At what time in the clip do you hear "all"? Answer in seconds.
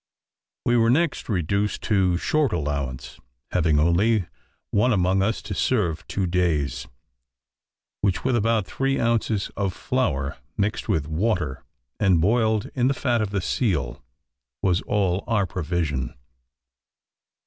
14.87-15.23